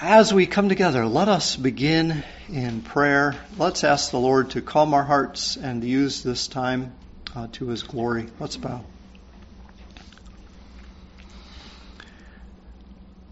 [0.00, 3.34] As we come together, let us begin in prayer.
[3.56, 6.92] Let's ask the Lord to calm our hearts and use this time
[7.34, 8.28] uh, to His glory.
[8.38, 8.84] Let's bow.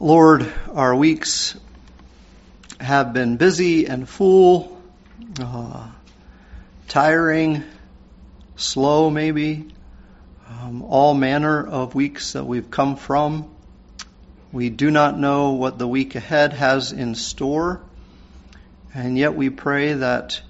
[0.01, 1.57] Lord, our weeks
[2.81, 4.83] have been busy and full,
[5.41, 5.89] uh,
[6.89, 7.63] tiring,
[8.57, 9.69] slow maybe,
[10.49, 13.56] um, all manner of weeks that we've come from.
[14.53, 17.81] We do not know what the week ahead has in store,
[18.95, 20.41] and yet we pray that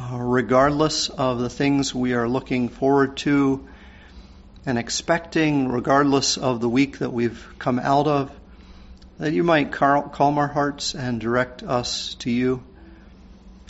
[0.00, 3.68] uh, regardless of the things we are looking forward to
[4.64, 8.30] and expecting, regardless of the week that we've come out of,
[9.18, 12.62] that you might calm our hearts and direct us to you.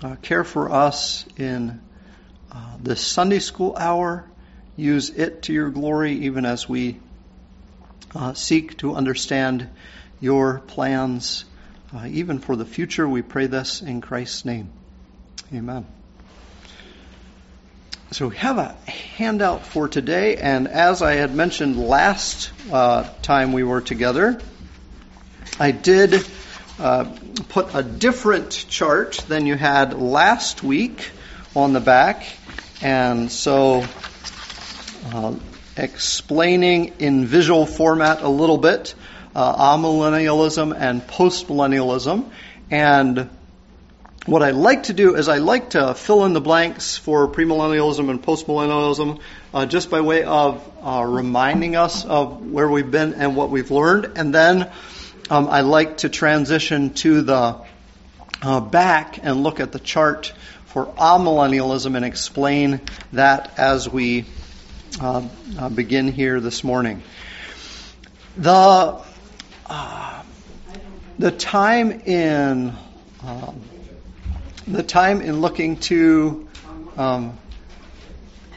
[0.05, 1.81] Uh, care for us in
[2.53, 4.25] uh, this Sunday school hour.
[4.77, 7.01] Use it to your glory, even as we
[8.15, 9.69] uh, seek to understand
[10.21, 11.45] your plans,
[11.95, 13.09] uh, even for the future.
[13.09, 14.71] We pray this in Christ's name.
[15.55, 15.87] Amen.
[18.11, 18.75] So we have a
[19.19, 24.41] handout for today, and as I had mentioned last uh, time we were together,
[25.61, 26.25] I did
[26.79, 27.15] uh,
[27.49, 31.11] put a different chart than you had last week
[31.55, 32.25] on the back,
[32.81, 33.85] and so
[35.13, 35.35] uh,
[35.79, 38.95] explaining in visual format a little bit
[39.35, 42.31] uh, amillennialism and postmillennialism.
[42.71, 43.31] And
[44.27, 48.11] what I like to do is I like to fill in the blanks for premillennialism
[48.11, 49.21] and postmillennialism
[49.55, 53.71] uh, just by way of uh, reminding us of where we've been and what we've
[53.71, 54.19] learned.
[54.19, 54.71] And then
[55.31, 57.57] um, I like to transition to the
[58.43, 60.33] uh, back and look at the chart
[60.67, 62.81] for amillennialism and explain
[63.13, 64.27] that as we
[65.01, 67.03] uh, begin here this morning.
[68.37, 69.01] The
[69.67, 70.23] uh,
[71.19, 72.77] the time in
[73.25, 73.61] um,
[74.67, 76.49] the time in looking to
[76.97, 77.39] um,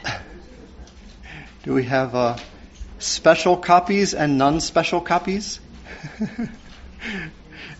[1.64, 2.36] do we have uh,
[2.98, 5.60] special copies and non-special copies?
[6.20, 6.50] it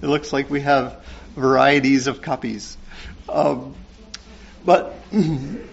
[0.02, 1.04] looks like we have
[1.34, 2.76] varieties of copies,
[3.28, 3.74] um,
[4.64, 4.94] but.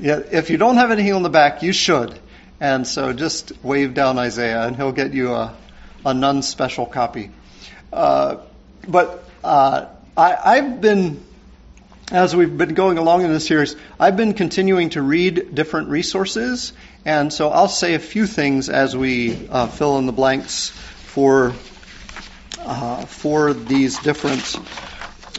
[0.00, 2.16] Yeah, if you don't have anything on the back, you should.
[2.60, 5.56] And so just wave down Isaiah, and he'll get you a,
[6.06, 7.30] a non special copy.
[7.92, 8.36] Uh,
[8.86, 9.86] but uh,
[10.16, 11.24] I, have been,
[12.12, 16.72] as we've been going along in this series, I've been continuing to read different resources.
[17.04, 21.54] And so I'll say a few things as we uh, fill in the blanks for,
[22.60, 24.56] uh, for these different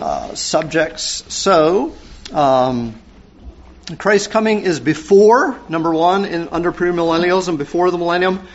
[0.01, 1.33] uh, subjects.
[1.33, 1.95] So,
[2.33, 2.95] um,
[3.97, 8.47] Christ's coming is before, number one, in, under premillennialism, before the millennium,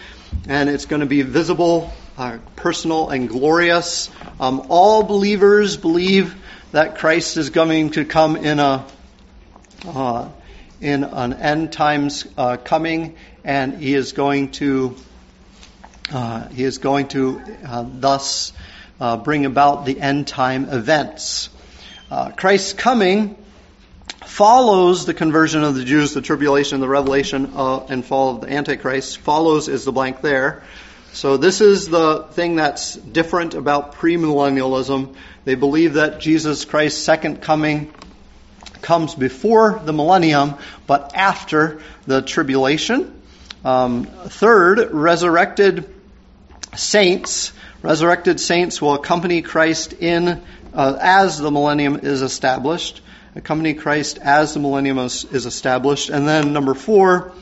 [0.46, 4.10] and it's going to be visible, uh, personal, and glorious.
[4.38, 6.36] Um, all believers believe
[6.70, 8.86] that Christ is going to come in a
[9.84, 10.28] uh,
[10.80, 14.94] in an end times uh, coming, and he is going to
[16.12, 18.52] uh, he is going to uh, thus
[19.00, 21.50] uh, bring about the end time events.
[22.36, 23.36] Christ's coming
[24.26, 28.52] follows the conversion of the Jews, the tribulation, the revelation, uh, and fall of the
[28.52, 29.18] Antichrist.
[29.18, 30.62] Follows is the blank there.
[31.12, 35.14] So this is the thing that's different about premillennialism.
[35.44, 37.94] They believe that Jesus Christ's second coming
[38.82, 40.54] comes before the millennium,
[40.86, 43.22] but after the tribulation.
[43.64, 45.88] Um, third, resurrected
[46.76, 47.52] saints.
[47.82, 50.42] Resurrected saints will accompany Christ in
[50.74, 53.00] uh, as the millennium is established
[53.34, 56.10] accompany Christ as the millennium is, is established.
[56.10, 57.32] And then number four,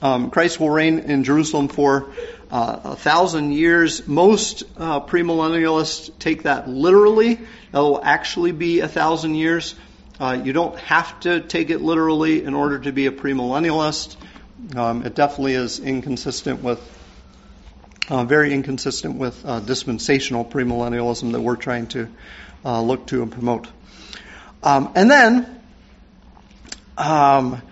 [0.00, 2.10] um, Christ will reign in Jerusalem for
[2.50, 4.06] uh, a thousand years.
[4.06, 7.38] Most uh, premillennialists take that literally.
[7.72, 9.74] It'll actually be a thousand years.
[10.20, 14.16] Uh, you don't have to take it literally in order to be a premillennialist.
[14.74, 16.80] Um, it definitely is inconsistent with,
[18.08, 22.08] uh, very inconsistent with uh, dispensational premillennialism that we're trying to
[22.64, 23.68] uh, look to and promote.
[24.62, 25.60] Um, and then,
[26.96, 27.62] um,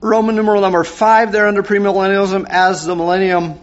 [0.00, 3.54] Roman numeral number five there under premillennialism as the millennium,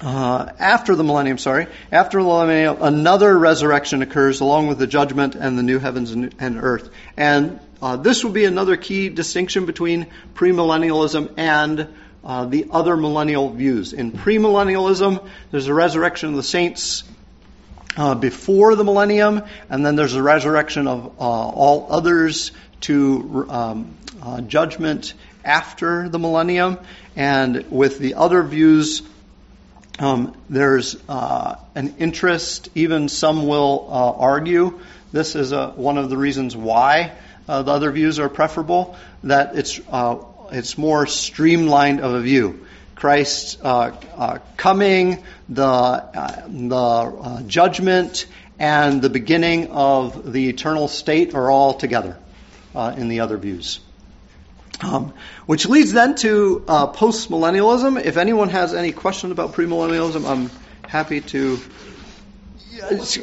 [0.00, 5.34] uh, after the millennium, sorry, after the millennium, another resurrection occurs along with the judgment
[5.34, 6.88] and the new heavens and, and earth.
[7.18, 11.88] And uh, this will be another key distinction between premillennialism and
[12.24, 13.92] uh, the other millennial views.
[13.92, 17.04] In premillennialism, there's a resurrection of the saints
[17.96, 22.52] uh, before the millennium, and then there's a resurrection of uh, all others
[22.82, 26.78] to um, uh, judgment after the millennium.
[27.16, 29.02] And with the other views,
[29.98, 34.80] Um, there's uh, an interest, even some will uh, argue,
[35.12, 37.12] this is a, one of the reasons why
[37.46, 39.80] uh, the other views are preferable, that it's,
[40.50, 42.64] it's more streamlined of a view.
[42.94, 48.26] Christ's uh, uh, coming, the, the judgment,
[48.58, 52.16] and the beginning of the eternal state are all together
[52.74, 53.80] in the other views.
[54.82, 55.14] Um,
[55.46, 58.04] which leads then to uh, postmillennialism.
[58.04, 60.50] If anyone has any question about premillennialism, I'm
[60.88, 61.60] happy to.
[62.70, 63.18] Yes.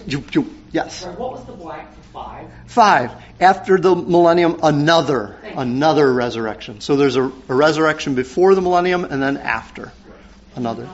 [0.71, 1.05] yes.
[1.05, 2.47] what was the blank for five?
[2.67, 3.11] Five.
[3.39, 6.81] After the millennium, another, another resurrection.
[6.81, 9.91] So there's a, a, resurrection before the millennium and then after,
[10.55, 10.89] another.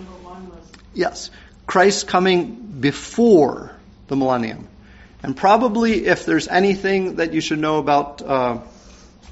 [0.93, 1.31] Yes.
[1.65, 3.75] Christ coming before
[4.07, 4.67] the millennium.
[5.23, 8.21] And probably if there's anything that you should know about.
[8.21, 8.59] Uh,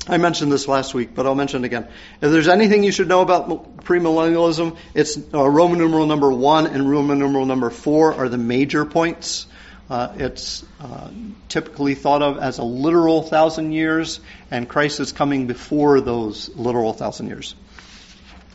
[0.05, 1.87] I mentioned this last week, but I'll mention it again.
[2.19, 6.89] If there's anything you should know about premillennialism, it's uh, Roman numeral number one and
[6.89, 9.45] Roman numeral number four are the major points.
[9.93, 11.11] Uh, it's uh,
[11.49, 14.19] typically thought of as a literal thousand years,
[14.49, 17.53] and Christ is coming before those literal thousand years.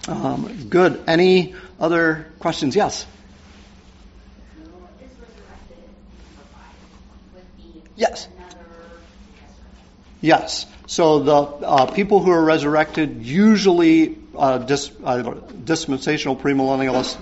[0.09, 1.01] Um, good.
[1.07, 2.75] Any other questions?
[2.75, 3.07] Yes.
[7.95, 8.27] Yes.
[10.21, 10.67] Yes.
[10.89, 17.17] So the uh, people who are resurrected, usually uh, dis, uh, dispensational premillennialists,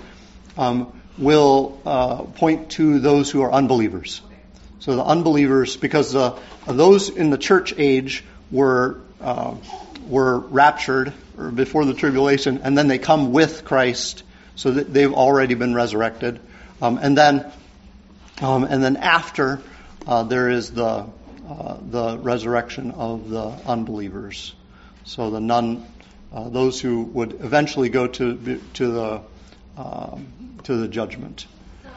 [0.57, 4.21] um, will uh, point to those who are unbelievers.
[4.79, 6.13] So the unbelievers, because
[6.65, 9.55] those in the church age were uh,
[10.07, 11.13] were raptured
[11.53, 14.23] before the tribulation, and then they come with Christ,
[14.55, 16.39] so that they've already been resurrected,
[16.81, 17.51] um, and then
[18.41, 19.61] um, and then after
[20.05, 21.05] uh, there is the
[21.49, 24.53] uh, the resurrection of the unbelievers.
[25.03, 25.85] So the non,
[26.33, 29.21] uh, those who would eventually go to to the
[29.77, 30.27] um,
[30.63, 31.47] to the judgment.
[31.83, 31.89] So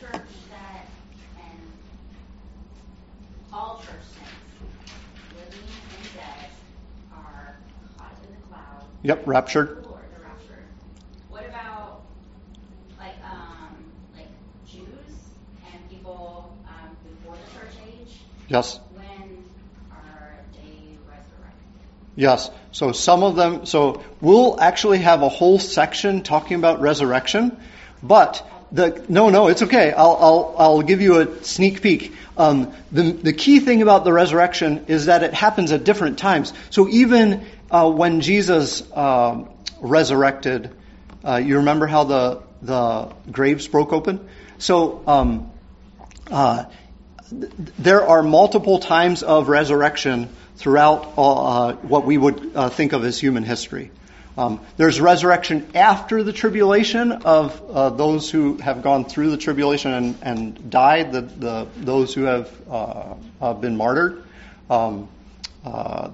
[0.00, 0.86] church that
[3.52, 4.30] all church saints,
[5.34, 6.50] living and dead,
[7.12, 7.56] are
[7.96, 8.84] caught in the cloud?
[9.02, 9.86] Yep, raptured.
[11.28, 12.02] What about
[12.98, 14.28] like um like
[14.66, 15.30] Jews
[15.72, 18.20] and people um before the church age?
[18.48, 18.80] Yes.
[18.92, 19.04] When
[19.90, 21.80] are they resurrected?
[22.16, 22.50] Yes.
[22.72, 27.56] So some of them, so we'll actually have a whole section talking about resurrection,
[28.02, 29.92] but the, no, no, it's okay.
[29.92, 32.14] I'll, I'll, I'll give you a sneak peek.
[32.36, 36.52] Um, the, the key thing about the resurrection is that it happens at different times.
[36.70, 39.44] So even uh, when Jesus uh,
[39.80, 40.70] resurrected,
[41.24, 44.28] uh, you remember how the, the graves broke open?
[44.58, 45.50] So um,
[46.30, 46.66] uh,
[47.32, 50.28] there are multiple times of resurrection
[50.60, 53.90] throughout uh, what we would uh, think of as human history.
[54.36, 59.92] Um, there's resurrection after the tribulation of uh, those who have gone through the tribulation
[59.92, 64.22] and, and died, the, the, those who have uh, uh, been martyred.
[64.68, 65.08] Um,
[65.64, 66.10] uh,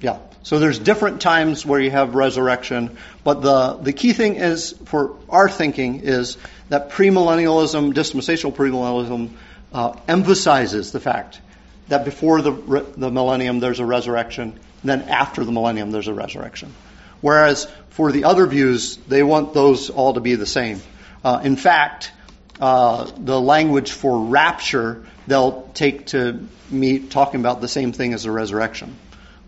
[0.00, 0.18] yeah.
[0.42, 5.16] So there's different times where you have resurrection, but the, the key thing is for
[5.28, 6.36] our thinking is
[6.68, 9.30] that premillennialism, dispensational premillennialism,
[9.72, 11.40] uh, emphasizes the fact
[11.88, 12.52] that before the,
[12.96, 16.72] the millennium there's a resurrection, then after the millennium there's a resurrection.
[17.20, 20.80] Whereas for the other views, they want those all to be the same.
[21.24, 22.12] Uh, in fact,
[22.60, 28.24] uh, the language for rapture they'll take to me talking about the same thing as
[28.24, 28.96] the resurrection.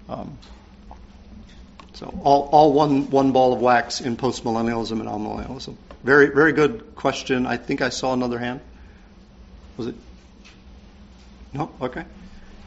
[0.08, 0.38] Um,
[1.94, 5.76] so all, all one one ball of wax in postmillennialism and amillennialism.
[6.04, 7.46] Very very good question.
[7.46, 8.60] I think I saw another hand.
[9.76, 9.94] Was it?
[11.52, 11.70] No?
[11.80, 12.04] Okay.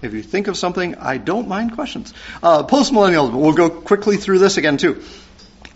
[0.02, 2.14] If you think of something, I don't mind questions.
[2.42, 5.04] Uh, Postmillennialism, we'll go quickly through this again too.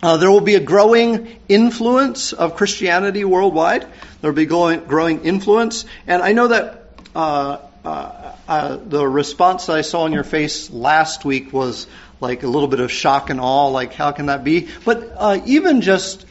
[0.02, 3.86] Uh, there will be a growing influence of Christianity worldwide.
[4.20, 5.84] There will be growing, growing influence.
[6.06, 11.24] And I know that uh, uh, uh, the response I saw on your face last
[11.24, 11.86] week was
[12.20, 14.68] like a little bit of shock and awe, like how can that be?
[14.84, 16.24] But uh, even just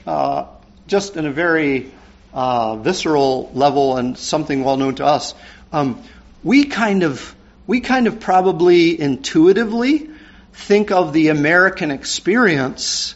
[0.88, 1.92] just in a very
[2.34, 5.36] visceral level and something well known to us,
[5.72, 6.02] um,
[6.44, 7.36] we kind of
[7.66, 10.10] we kind of probably intuitively
[10.54, 13.16] think of the American experience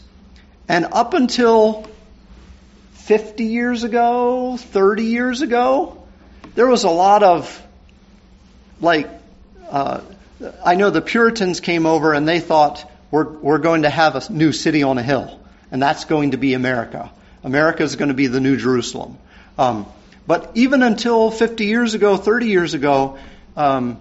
[0.68, 1.88] and up until
[2.94, 6.04] 50 years ago, 30 years ago,
[6.56, 7.64] there was a lot of
[8.82, 9.10] like
[9.70, 10.02] uh,
[10.64, 14.32] I know the Puritans came over and they thought we're we're going to have a
[14.32, 15.40] new city on a hill
[15.72, 17.12] and that's going to be America.
[17.44, 19.18] America is going to be the New Jerusalem.
[19.58, 19.86] Um,
[20.26, 23.18] but even until 50 years ago, 30 years ago,
[23.56, 24.00] um,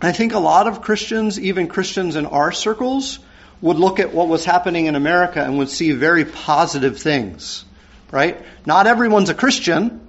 [0.00, 3.18] I think a lot of Christians, even Christians in our circles,
[3.60, 7.64] would look at what was happening in America and would see very positive things
[8.10, 8.42] right?
[8.66, 10.06] Not everyone's a Christian,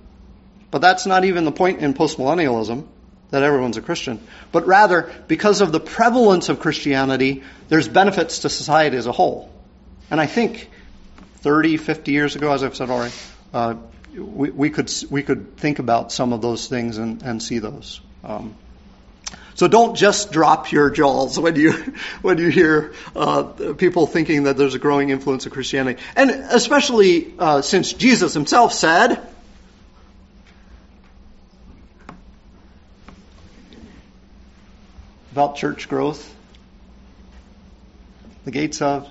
[0.71, 2.85] but that's not even the point in postmillennialism
[3.31, 4.19] that everyone's a Christian.
[4.51, 9.51] But rather, because of the prevalence of Christianity, there's benefits to society as a whole.
[10.09, 10.69] And I think
[11.37, 13.13] 30, 50 years ago, as I've said already,
[13.53, 13.75] uh,
[14.15, 18.01] we, we, could we could think about some of those things and, and see those.
[18.23, 18.55] Um,
[19.59, 21.73] so don't just drop your jaws when you
[22.21, 23.43] when you hear uh,
[23.77, 28.71] people thinking that there's a growing influence of Christianity, and especially uh, since Jesus Himself
[28.71, 29.21] said.
[35.33, 36.33] About church growth,
[38.45, 39.09] the gates of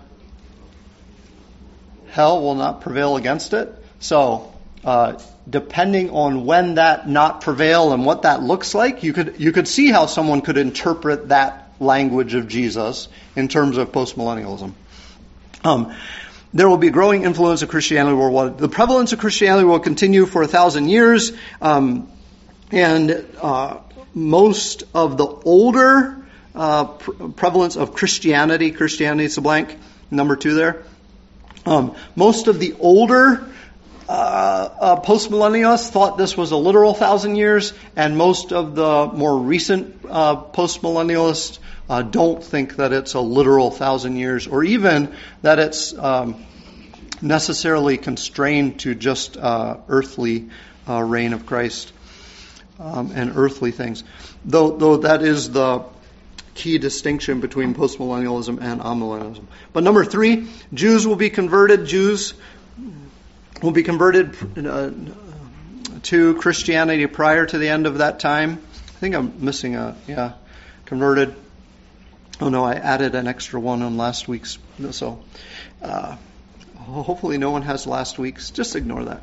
[2.09, 3.71] hell will not prevail against it.
[4.01, 5.19] So, uh,
[5.49, 9.69] depending on when that not prevail and what that looks like, you could you could
[9.69, 14.73] see how someone could interpret that language of Jesus in terms of postmillennialism.
[15.65, 15.95] Um,
[16.55, 18.59] there will be growing influence of Christianity worldwide.
[18.59, 22.11] The prevalence of Christianity will continue for a thousand years, um,
[22.71, 23.79] and uh,
[24.15, 29.77] most of the older uh, pre- prevalence of Christianity, Christianity is a blank,
[30.11, 30.83] number two there.
[31.67, 33.47] Um, most of the older
[34.09, 39.39] uh, uh, postmillennialists thought this was a literal thousand years, and most of the more
[39.39, 41.59] recent uh, postmillennialists
[41.91, 46.43] uh, don't think that it's a literal thousand years, or even that it's um,
[47.21, 50.49] necessarily constrained to just uh, earthly
[50.89, 51.93] uh, reign of Christ
[52.79, 54.05] um, and earthly things.
[54.45, 55.85] Though, though that is the
[56.55, 59.45] key distinction between postmillennialism and amillennialism.
[59.73, 61.87] But number three, Jews will be converted.
[61.87, 62.35] Jews
[63.63, 64.37] will be converted
[64.67, 64.91] uh,
[66.03, 68.63] to Christianity prior to the end of that time.
[68.89, 70.33] I think I'm missing a, yeah,
[70.85, 71.35] converted.
[72.41, 74.59] Oh no, I added an extra one on last week's.
[74.91, 75.23] So,
[75.83, 76.17] uh,
[76.77, 78.51] hopefully no one has last week's.
[78.51, 79.23] Just ignore that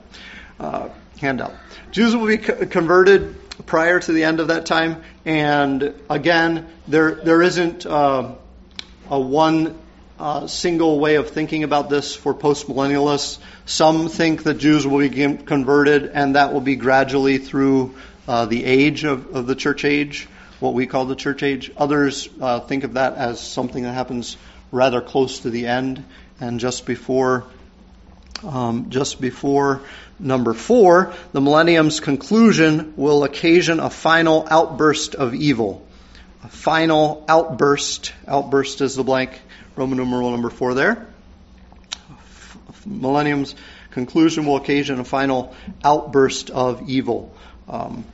[0.60, 0.90] uh,
[1.20, 1.54] handout.
[1.92, 7.16] Jews will be co- converted prior to the end of that time, and again, there
[7.16, 8.36] there isn't uh,
[9.10, 9.80] a one
[10.20, 13.40] uh, single way of thinking about this for postmillennialists.
[13.66, 17.96] Some think that Jews will be converted, and that will be gradually through
[18.28, 20.28] uh, the age of, of, the church age,
[20.60, 21.72] what we call the church age.
[21.78, 24.38] Others uh, think of that as something that happens
[24.72, 26.04] rather close to the end
[26.40, 27.46] and just before,
[28.44, 29.82] um, just before
[30.18, 35.86] number four, the millennium's conclusion will occasion a final outburst of evil.
[36.44, 38.14] A final outburst.
[38.28, 39.32] Outburst is the blank
[39.76, 41.08] Roman numeral number four there.
[42.86, 43.56] Millennium's
[43.92, 47.36] conclusion will occasion a final outburst of evil.
[47.68, 48.06] Um,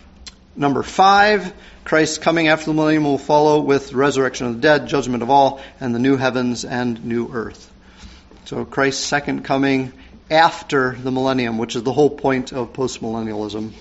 [0.56, 1.54] number five,
[1.84, 5.62] Christ's coming after the millennium will follow with resurrection of the dead, judgment of all,
[5.80, 7.72] and the new heavens and new earth.
[8.46, 9.92] So Christ's second coming
[10.30, 13.74] after the millennium, which is the whole point of postmillennialism,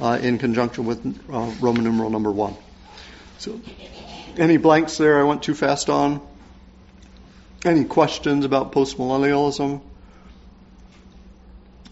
[0.00, 2.56] uh, in conjunction with uh, Roman numeral number one.
[3.38, 3.60] So,
[4.36, 6.20] any blanks there I went too fast on?
[7.64, 9.80] Any questions about postmillennialism?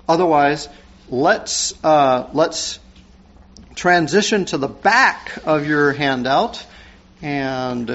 [0.09, 0.69] Otherwise,
[1.09, 2.81] let's uh, let's
[3.77, 6.67] transition to the back of your handout,
[7.23, 7.89] and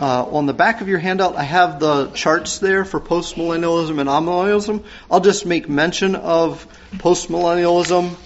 [0.00, 4.08] uh, on the back of your handout, I have the charts there for postmillennialism and
[4.08, 4.84] amillennialism.
[5.08, 8.16] I'll just make mention of postmillennialism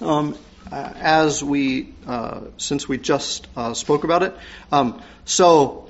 [0.00, 0.38] um,
[0.70, 4.36] as we uh, since we just uh, spoke about it.
[4.70, 5.81] Um, so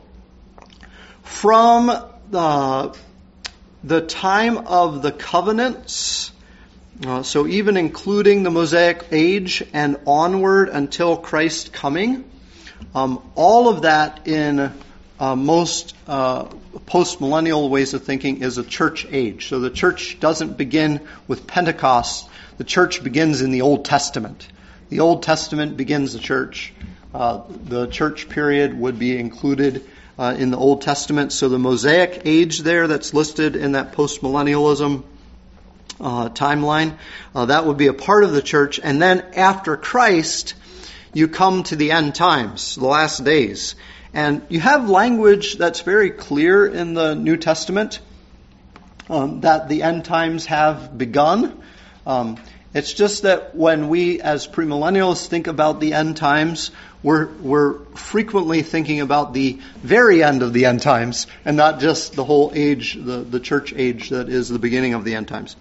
[1.22, 1.86] from
[2.30, 2.96] the,
[3.84, 6.32] the time of the covenants,
[7.06, 12.24] uh, so even including the Mosaic age and onward until Christ's coming,
[12.94, 14.72] um, all of that in
[15.18, 16.44] uh, most uh,
[16.86, 19.48] post-millennial ways of thinking is a church age.
[19.48, 22.28] So the church doesn't begin with Pentecost.
[22.58, 24.48] The church begins in the Old Testament.
[24.88, 26.72] The Old Testament begins the church.
[27.14, 29.84] Uh, the church period would be included
[30.22, 31.32] uh, in the Old Testament.
[31.32, 35.02] So the Mosaic age there that's listed in that postmillennialism
[36.00, 36.96] uh, timeline,
[37.34, 38.78] uh, that would be a part of the church.
[38.80, 40.54] And then after Christ,
[41.12, 43.74] you come to the end times, the last days.
[44.14, 47.98] And you have language that's very clear in the New Testament
[49.10, 51.60] um, that the end times have begun.
[52.06, 52.36] Um,
[52.74, 56.70] it's just that when we, as premillennialists, think about the end times,
[57.02, 62.14] we're, we're frequently thinking about the very end of the end times and not just
[62.14, 65.56] the whole age, the, the church age that is the beginning of the end times.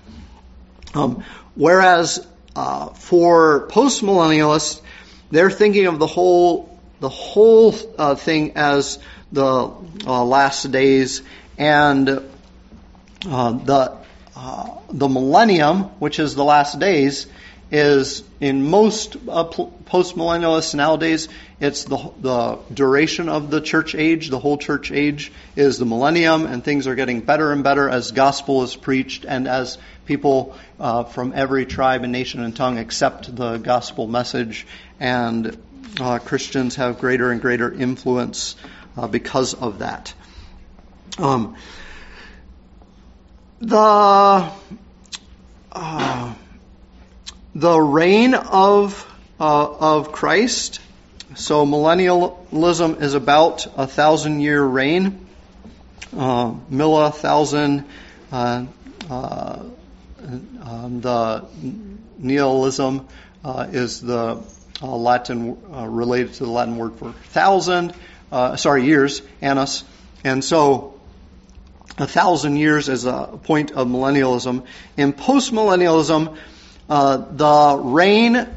[0.93, 1.23] Um,
[1.55, 2.25] whereas
[2.55, 4.81] uh, for postmillennialists,
[5.31, 8.99] they're thinking of the whole the whole uh, thing as
[9.31, 9.71] the
[10.05, 11.23] uh, last days
[11.57, 14.00] and uh, the
[14.43, 17.27] uh, the millennium, which is the last days,
[17.71, 21.29] is in most uh, post millennialists nowadays,
[21.59, 26.47] it's the, the duration of the church age, the whole church age is the millennium,
[26.47, 31.03] and things are getting better and better as gospel is preached and as people uh,
[31.03, 34.65] from every tribe and nation and tongue accept the gospel message,
[34.99, 35.55] and
[35.99, 38.55] uh, Christians have greater and greater influence
[38.97, 40.15] uh, because of that.
[41.19, 41.55] Um,
[43.61, 44.51] the
[45.71, 46.33] uh,
[47.53, 49.07] the reign of
[49.39, 50.79] uh, of Christ.
[51.35, 55.27] So millennialism is about a thousand year reign.
[56.15, 57.85] Uh, mille thousand.
[58.31, 58.65] Uh,
[59.09, 59.63] uh,
[60.63, 61.45] um, the
[62.17, 63.07] nihilism
[63.43, 64.43] uh, is the
[64.81, 65.57] uh, Latin
[65.91, 67.93] related to the Latin word for thousand.
[68.31, 69.83] sorry, years, annus,
[70.23, 71.00] and so
[72.01, 74.65] a thousand years as a point of millennialism.
[74.97, 76.35] In postmillennialism,
[76.89, 78.47] uh, the reign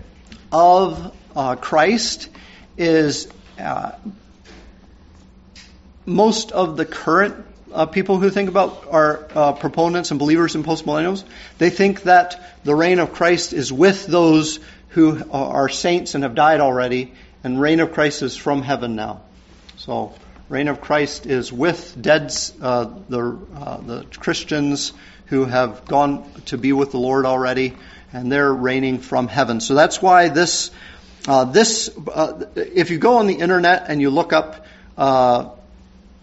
[0.50, 2.30] of uh, Christ
[2.78, 3.92] is uh,
[6.06, 10.64] most of the current uh, people who think about are uh, proponents and believers in
[10.64, 11.24] postmillennials.
[11.58, 14.58] They think that the reign of Christ is with those
[14.90, 19.22] who are saints and have died already, and reign of Christ is from heaven now.
[19.76, 20.14] So,
[20.54, 22.32] reign of Christ is with dead
[22.62, 23.36] uh, the
[23.86, 24.92] the Christians
[25.26, 27.74] who have gone to be with the Lord already
[28.12, 29.60] and they're reigning from heaven.
[29.60, 30.70] So that's why this,
[31.26, 34.64] uh, this, uh, if you go on the internet and you look up
[34.96, 35.48] uh,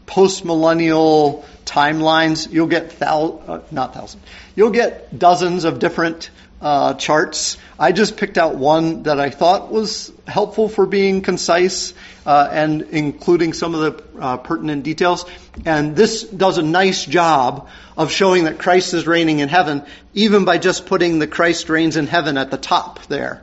[0.05, 4.23] post-millennial timelines, you'll get thou, uh, not thousands,
[4.55, 6.29] you'll get dozens of different
[6.61, 7.57] uh, charts.
[7.79, 11.93] I just picked out one that I thought was helpful for being concise
[12.25, 15.25] uh, and including some of the uh, pertinent details.
[15.65, 20.45] And this does a nice job of showing that Christ is reigning in heaven, even
[20.45, 23.41] by just putting the Christ reigns in heaven at the top there.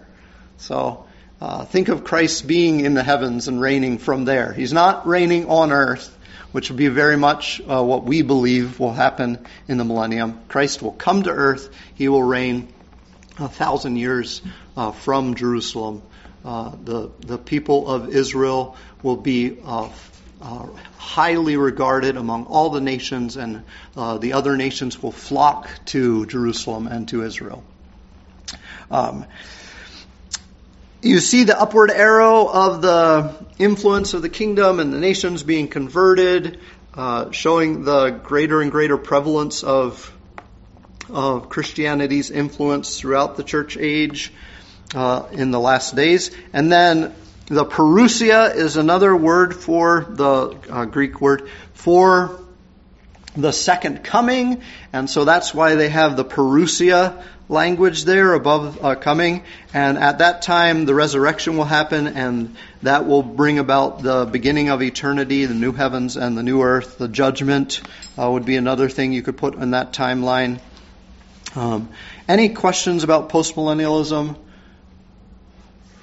[0.58, 1.04] So
[1.40, 4.52] uh, think of Christ being in the heavens and reigning from there.
[4.52, 6.16] He's not reigning on earth,
[6.52, 10.40] which would be very much uh, what we believe will happen in the millennium.
[10.48, 11.68] Christ will come to earth.
[11.94, 12.72] He will reign
[13.38, 14.42] a thousand years
[14.76, 16.02] uh, from Jerusalem
[16.44, 19.90] uh, the, the people of Israel will be uh,
[20.40, 23.64] uh, highly regarded among all the nations, and
[23.96, 27.64] uh, the other nations will flock to Jerusalem and to Israel.
[28.90, 29.26] Um,
[31.02, 35.68] you see the upward arrow of the influence of the kingdom and the nations being
[35.68, 36.60] converted,
[36.94, 40.16] uh, showing the greater and greater prevalence of,
[41.10, 44.32] of Christianity's influence throughout the church age
[44.94, 46.30] uh, in the last days.
[46.52, 47.14] And then
[47.46, 52.40] the parousia is another word for the uh, Greek word for
[53.36, 54.62] the second coming.
[54.92, 59.44] And so that's why they have the parousia language there above uh, coming.
[59.72, 64.68] And at that time, the resurrection will happen, and that will bring about the beginning
[64.68, 66.98] of eternity, the new heavens and the new earth.
[66.98, 67.80] The judgment
[68.18, 70.60] uh, would be another thing you could put in that timeline.
[71.56, 71.88] Um,
[72.28, 74.36] any questions about postmillennialism?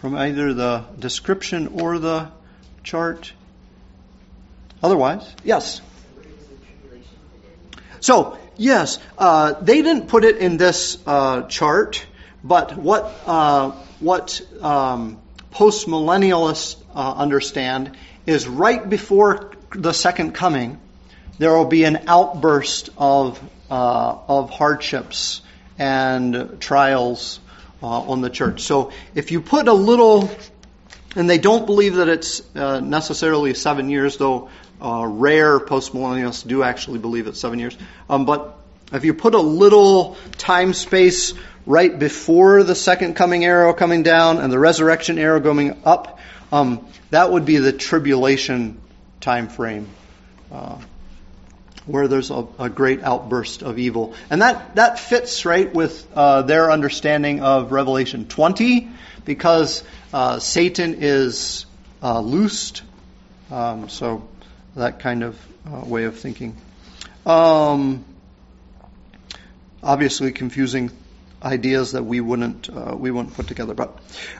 [0.05, 2.29] from either the description or the
[2.83, 3.33] chart?
[4.83, 5.81] Otherwise, yes.
[8.01, 12.05] So, yes, uh, they didn't put it in this uh, chart,
[12.43, 15.17] but what uh, what um,
[15.51, 20.79] postmillennialists uh, understand is right before the second coming,
[21.39, 25.41] there will be an outburst of uh, of hardships
[25.77, 27.39] and trials
[27.81, 28.61] uh, on the church.
[28.61, 30.29] So if you put a little,
[31.15, 34.49] and they don't believe that it's uh, necessarily seven years, though
[34.81, 37.77] uh, rare postmillennialists do actually believe it's seven years.
[38.09, 38.57] Um, but
[38.91, 41.33] if you put a little time space
[41.65, 46.19] right before the second coming arrow coming down and the resurrection arrow going up,
[46.51, 48.79] um, that would be the tribulation
[49.21, 49.87] time frame.
[51.85, 54.15] Where there's a, a, great outburst of evil.
[54.31, 58.89] And that, that fits right with uh, their understanding of Revelation 20
[59.23, 61.67] because uh, Satan is
[62.01, 62.81] uh, loosed.
[63.51, 64.27] Um, so
[64.75, 65.39] that kind of
[65.71, 66.55] uh, way of thinking.
[67.25, 68.03] Um,
[69.85, 70.91] obviously confusing
[71.41, 73.73] ideas that we wouldn't uh, we wouldn't put together.
[73.73, 73.97] But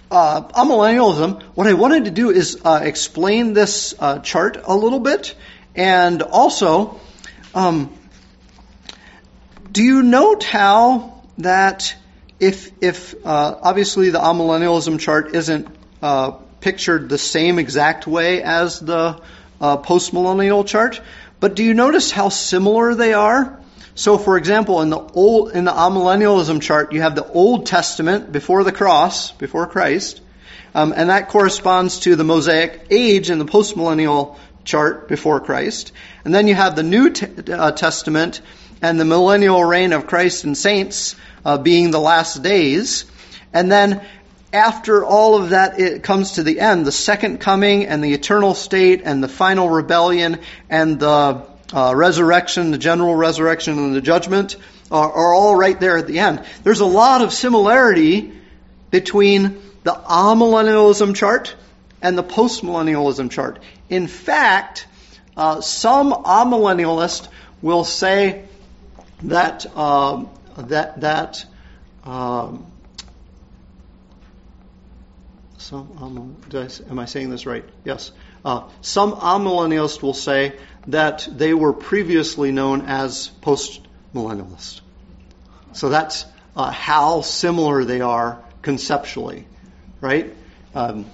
[0.10, 4.99] uh, amillennialism, what I wanted to do is uh, explain this uh, chart a little
[4.99, 5.36] bit,
[5.75, 6.99] and also
[7.56, 7.98] um,
[9.72, 11.96] do you note how that
[12.39, 15.68] if if uh, obviously the amillennialism chart isn't
[16.02, 19.22] uh, pictured the same exact way as the
[19.62, 21.02] uh, postmillennial chart,
[21.39, 23.60] but do you notice how similar they are?
[23.96, 28.34] So, for example, in the old in the amillennialism chart, you have the Old Testament
[28.34, 30.20] before the cross, before Christ,
[30.74, 35.91] um, and that corresponds to the Mosaic age in the postmillennial chart before Christ.
[36.25, 37.13] And then you have the New
[37.51, 38.41] uh, Testament
[38.82, 43.06] and the millennial reign of Christ and saints uh, being the last days.
[43.54, 44.06] And then
[44.51, 48.54] after all of that, it comes to the end, the second coming and the eternal
[48.54, 54.56] state and the final rebellion and the uh, resurrection, the general resurrection and the judgment
[54.91, 56.43] are, are all right there at the end.
[56.63, 58.34] There's a lot of similarity
[58.91, 61.56] between the amillennialism chart
[62.01, 63.60] and the postmillennialism chart.
[63.89, 64.88] In fact,
[65.38, 67.28] uh, some amillennialists
[67.62, 68.45] will say
[69.24, 71.45] that um, that that
[72.04, 72.65] um,
[75.58, 77.65] some um, I, am I saying this right?
[77.84, 78.12] Yes.
[78.43, 80.54] Uh, some amillennialists will say
[80.88, 84.82] that they were previously known as postmillennialists.
[85.74, 89.48] So that's uh, how similar they are conceptually,
[90.00, 90.34] right?
[90.76, 91.06] Um,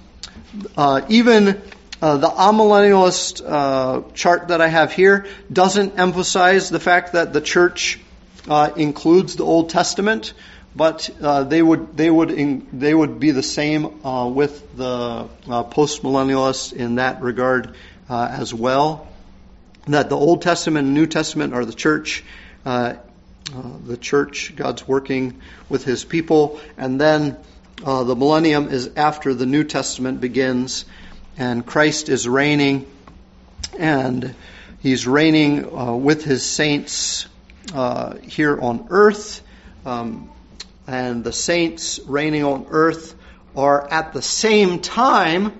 [0.76, 1.62] uh, even
[2.02, 7.40] uh, the amillennialist uh, chart that I have here doesn't emphasize the fact that the
[7.40, 8.00] church
[8.48, 10.34] uh, includes the Old Testament,
[10.74, 15.28] but uh, they would they would in, they would be the same uh, with the
[15.46, 17.76] postmillennialists in that regard
[18.10, 19.06] as well.
[19.86, 22.24] That the Old Testament and New Testament are the church.
[22.64, 27.36] the church, God's working with His people, and then
[27.76, 30.84] the millennium is after the New Testament begins,
[31.42, 32.86] and Christ is reigning,
[33.76, 34.32] and
[34.78, 37.26] he's reigning uh, with his saints
[37.74, 39.42] uh, here on earth.
[39.84, 40.30] Um,
[40.86, 43.16] and the saints reigning on earth
[43.56, 45.52] are at the same time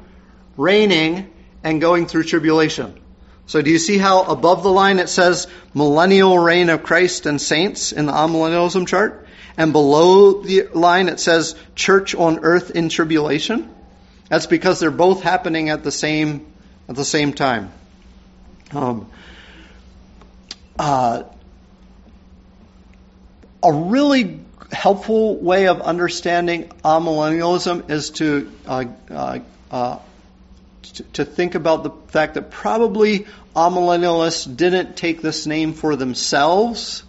[0.57, 1.33] reigning
[1.65, 3.01] and going through tribulation.
[3.47, 7.41] So do you see how above the line it says millennial reign of Christ and
[7.41, 9.27] saints in the amillennialism chart?
[9.57, 13.69] and below the line it says church on earth in tribulation.
[14.33, 16.47] That's because they're both happening at the same
[16.89, 17.71] at the same time.
[18.73, 19.11] Um,
[20.79, 21.25] uh,
[23.63, 24.41] a really
[24.73, 29.39] helpful way of understanding amillennialism is to uh, uh,
[29.71, 29.99] uh
[31.13, 37.05] to think about the fact that probably amillennialists didn't take this name for themselves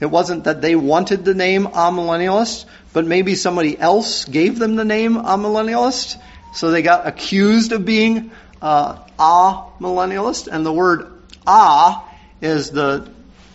[0.00, 4.84] it wasn't that they wanted the name amillennialist, but maybe somebody else gave them the
[4.84, 6.20] name amillennialist.
[6.54, 10.48] So they got accused of being uh, a millennialist.
[10.48, 11.12] And the word
[11.46, 12.02] a
[12.40, 13.10] is the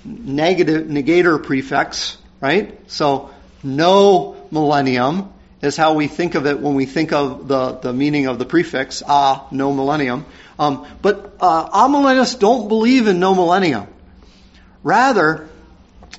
[0.06, 2.80] negative negator prefix, right?
[2.90, 3.32] So
[3.64, 8.28] no millennium is how we think of it when we think of the, the meaning
[8.28, 10.26] of the prefix a, no millennium.
[10.58, 13.88] Um, but uh, amillennialists don't believe in no millennium.
[14.84, 15.50] Rather,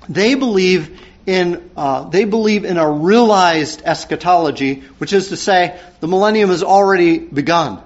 [0.08, 6.08] they believe in uh, they believe in a realized eschatology, which is to say, the
[6.08, 7.82] millennium has already begun.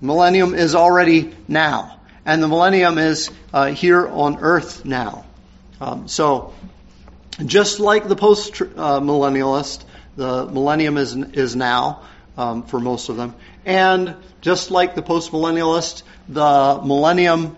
[0.00, 5.24] millennium is already now, and the millennium is uh, here on earth now.
[5.80, 6.54] Um, so,
[7.44, 9.84] just like the post uh, millennialist,
[10.16, 12.02] the millennium is is now
[12.36, 17.56] um, for most of them, and just like the post millennialist, the millennium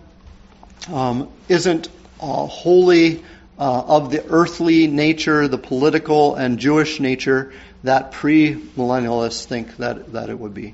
[0.91, 1.87] um, isn't
[2.19, 3.23] uh, wholly
[3.57, 10.29] uh, of the earthly nature, the political and Jewish nature that pre-millennialists think that, that
[10.29, 10.73] it would be.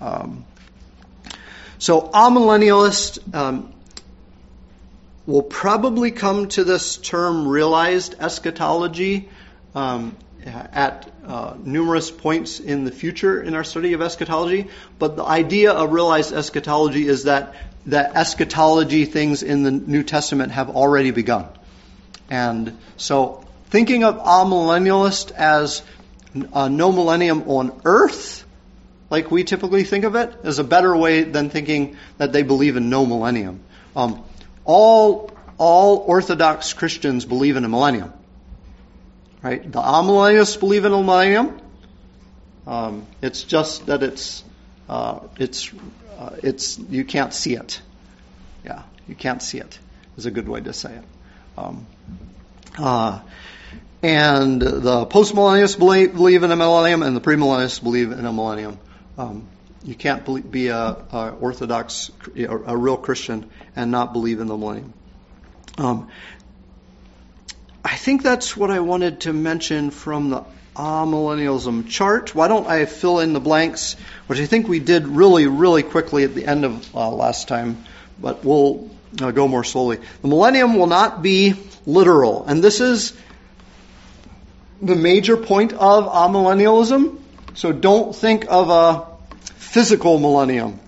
[0.00, 0.44] Um,
[1.78, 3.72] so amillennialists um,
[5.26, 9.28] will probably come to this term realized eschatology
[9.74, 14.68] um, at uh, numerous points in the future in our study of eschatology.
[14.98, 17.54] But the idea of realized eschatology is that
[17.86, 21.48] that eschatology things in the New Testament have already begun.
[22.30, 25.82] And so thinking of amillennialist as
[26.52, 28.44] uh, no millennium on earth,
[29.10, 32.76] like we typically think of it, is a better way than thinking that they believe
[32.76, 33.60] in no millennium.
[33.96, 34.22] Um,
[34.64, 38.12] all, all Orthodox Christians believe in a millennium.
[39.42, 39.62] Right?
[39.62, 41.60] The amillennialists believe in a millennium.
[42.66, 44.44] Um, it's just that it's,
[44.88, 45.72] uh, it's,
[46.18, 47.80] uh, it's, you can't see it.
[48.64, 49.78] Yeah, you can't see it,
[50.16, 51.04] is a good way to say it.
[51.60, 51.86] Um,
[52.78, 53.20] uh,
[54.02, 58.78] and the postmillennialists believe, believe in a millennium, and the premillennialists believe in a millennium.
[59.18, 59.46] Um,
[59.82, 64.94] you can't be a, a, Orthodox, a real Christian, and not believe in the millennium.
[65.76, 66.08] Um,
[67.84, 70.44] I think that's what I wanted to mention from the
[70.76, 72.34] amillennialism chart.
[72.34, 73.96] Why don't I fill in the blanks,
[74.26, 77.84] which I think we did really, really quickly at the end of uh, last time,
[78.18, 79.98] but we'll uh, go more slowly.
[80.22, 81.54] The millennium will not be
[81.86, 83.12] literal, and this is
[84.82, 87.18] the major point of amillennialism.
[87.54, 89.06] So don't think of a
[89.56, 90.80] physical millennium.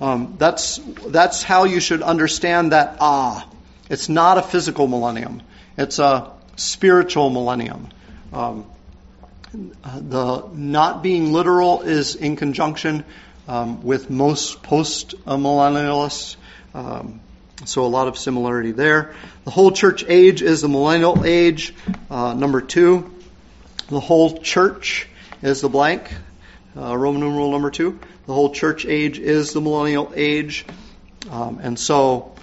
[0.00, 3.48] Um, that's that's how you should understand that ah.
[3.90, 5.40] It's not a physical millennium.
[5.78, 7.88] It's a spiritual millennium.
[8.32, 8.66] Um,
[9.52, 13.04] the not being literal is in conjunction
[13.46, 16.36] um, with most post millennialists.
[16.74, 17.20] Um,
[17.64, 19.14] so a lot of similarity there.
[19.44, 21.74] The whole church age is the millennial age.
[22.10, 23.14] Uh, number two,
[23.88, 25.08] the whole church
[25.42, 26.12] is the blank.
[26.76, 27.98] Uh, Roman numeral number two.
[28.26, 30.66] The whole church age is the millennial age.
[31.30, 32.34] Um, and so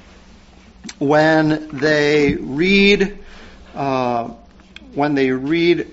[0.99, 3.19] when they read
[3.73, 4.33] uh,
[4.93, 5.87] when they read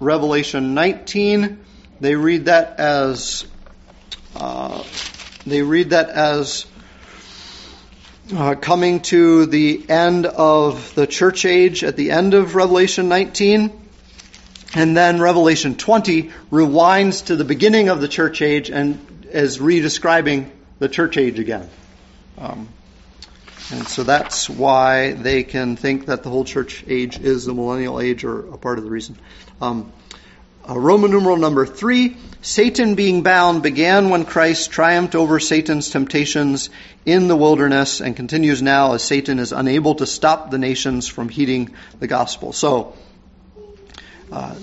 [0.00, 1.64] Revelation 19,
[2.00, 3.46] they read that as
[4.36, 4.82] uh,
[5.46, 6.66] they read that as
[8.32, 13.80] uh, coming to the end of the church age at the end of Revelation 19.
[14.74, 20.50] And then Revelation 20 rewinds to the beginning of the church age and is redescribing
[20.78, 21.68] the church age again.
[22.38, 22.68] Um,
[23.70, 28.00] and so that's why they can think that the whole church age is the millennial
[28.00, 29.16] age or a part of the reason.
[29.60, 29.92] Um,
[30.68, 36.70] uh, Roman numeral number three, Satan being bound began when Christ triumphed over Satan's temptations
[37.06, 41.28] in the wilderness and continues now as Satan is unable to stop the nations from
[41.28, 42.52] heeding the gospel.
[42.52, 42.94] So,
[44.32, 44.54] uh,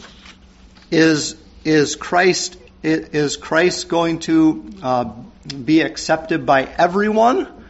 [0.92, 5.12] is, is Christ, is Christ going to uh,
[5.64, 7.62] be accepted by everyone?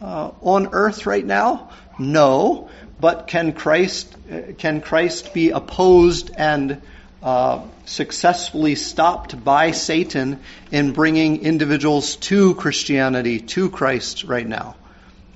[0.00, 1.70] uh, on earth right now?
[1.98, 2.70] No.
[2.98, 4.14] But can Christ
[4.58, 6.80] can Christ be opposed and
[7.22, 14.76] uh, successfully stopped by Satan in bringing individuals to Christianity, to Christ right now,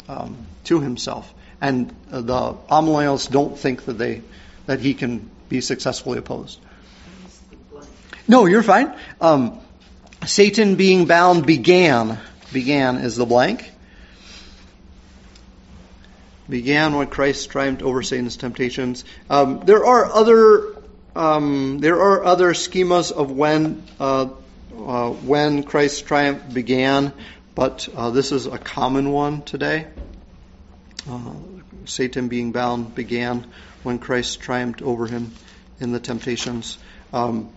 [0.08, 1.32] um, to himself?
[1.60, 4.22] And the amillennialists don't think that they
[4.66, 6.60] that he can be successfully opposed.
[8.28, 8.94] No, you're fine.
[9.20, 9.58] Um,
[10.24, 12.18] Satan being bound began.
[12.52, 13.70] Began is the blank
[16.50, 19.04] began when Christ triumphed over Satan's temptations.
[19.30, 20.74] Um, there are other
[21.14, 24.28] um, there are other schemas of when uh,
[24.76, 27.12] uh, when Christ's triumph began,
[27.54, 29.86] but uh, this is a common one today.
[31.08, 31.34] Uh,
[31.84, 33.46] Satan being bound began
[33.82, 35.32] when Christ triumphed over him
[35.80, 36.78] in the temptations.
[37.12, 37.50] Um,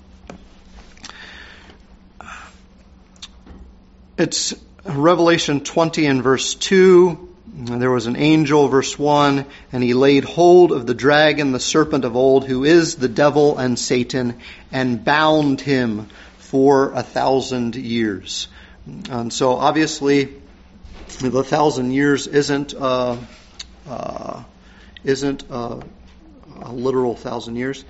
[4.18, 4.54] it's
[4.86, 10.72] Revelation 20 and verse 2 there was an angel, verse 1, and he laid hold
[10.72, 14.40] of the dragon, the serpent of old, who is the devil and Satan,
[14.72, 16.08] and bound him
[16.40, 18.48] for a thousand years.
[19.10, 20.34] And so obviously,
[21.20, 23.18] the thousand years isn't uh,
[23.88, 24.44] uh,
[25.04, 25.80] isn't uh,
[26.60, 27.86] a literal thousand years.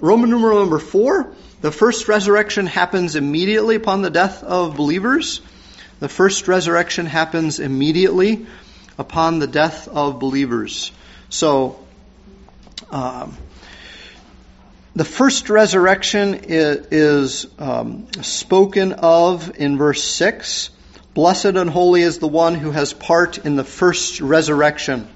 [0.00, 5.42] Roman numeral number four: the first resurrection happens immediately upon the death of believers.
[6.00, 8.46] The first resurrection happens immediately
[9.02, 10.92] upon the death of believers.
[11.28, 11.78] So,
[12.90, 13.36] um,
[14.94, 20.70] the first resurrection is, um, spoken of in verse 6.
[21.14, 25.08] Blessed and holy is the one who has part in the first resurrection.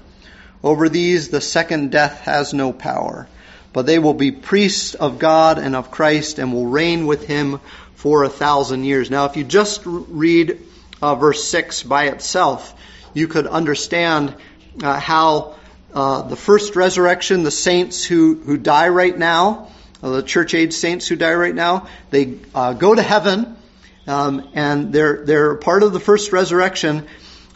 [0.61, 3.27] Over these, the second death has no power.
[3.71, 7.61] But they will be priests of God and of Christ and will reign with him
[7.95, 9.09] for a thousand years.
[9.09, 10.59] Now, if you just read
[11.01, 12.73] uh, verse 6 by itself,
[13.17, 14.35] you could understand
[14.83, 15.55] uh, how
[15.93, 19.71] uh, the first resurrection, the saints who, who die right now,
[20.03, 23.57] uh, the church age saints who die right now, they uh, go to heaven,
[24.05, 27.07] um, and they're, they're part of the first resurrection.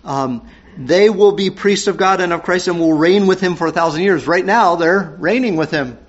[0.03, 3.55] Um, they will be priests of God and of Christ and will reign with him
[3.55, 4.25] for a thousand years.
[4.25, 5.99] Right now, they're reigning with him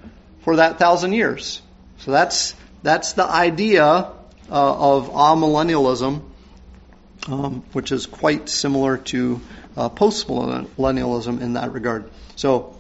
[0.40, 1.60] for that thousand years.
[1.98, 4.12] So that's, that's the idea uh,
[4.50, 6.22] of amillennialism
[7.28, 9.40] um, which is quite similar to
[9.76, 12.10] uh, post-millennialism in that regard.
[12.36, 12.78] So,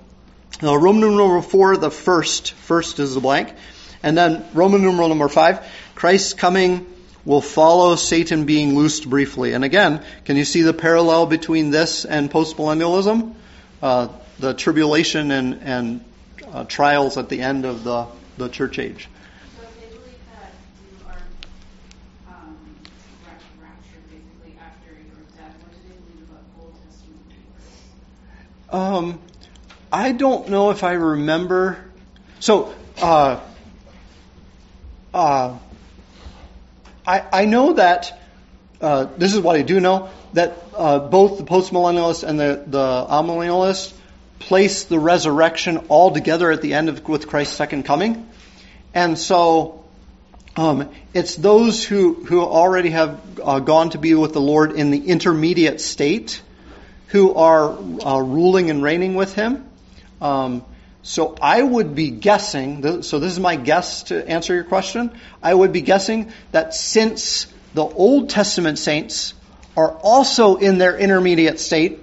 [0.62, 3.54] uh, Roman numeral number four, the first, first is the blank,
[4.02, 6.86] and then Roman numeral number five, Christ's coming
[7.24, 9.52] will follow Satan being loosed briefly.
[9.52, 13.34] And again, can you see the parallel between this and post-millennialism?
[13.80, 16.04] Uh, the tribulation and, and
[16.52, 18.06] uh, trials at the end of the,
[18.38, 19.08] the church age.
[28.72, 29.20] Um,
[29.92, 31.84] I don't know if I remember.
[32.40, 33.40] So, uh,
[35.12, 35.58] uh,
[37.06, 38.18] I, I know that
[38.80, 43.06] uh, this is what I do know that uh, both the postmillennialists and the the
[43.10, 43.92] amillennialists
[44.38, 48.26] place the resurrection all together at the end of with Christ's second coming,
[48.94, 49.84] and so
[50.56, 54.90] um, it's those who who already have uh, gone to be with the Lord in
[54.90, 56.40] the intermediate state
[57.12, 59.68] who are uh, ruling and reigning with Him.
[60.20, 60.64] Um,
[61.02, 65.10] so I would be guessing, so this is my guess to answer your question.
[65.42, 69.34] I would be guessing that since the Old Testament saints
[69.76, 71.98] are also in their intermediate state,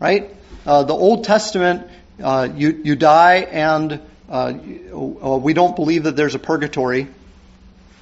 [0.00, 0.34] right?
[0.66, 1.86] Uh, the Old Testament,
[2.20, 7.08] uh, you, you die and uh, we don't believe that there's a purgatory.